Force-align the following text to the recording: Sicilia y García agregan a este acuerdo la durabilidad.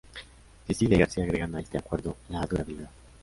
Sicilia 0.65 0.95
y 0.95 0.99
García 1.01 1.25
agregan 1.25 1.53
a 1.53 1.59
este 1.59 1.77
acuerdo 1.77 2.17
la 2.29 2.41
durabilidad. 2.47 2.89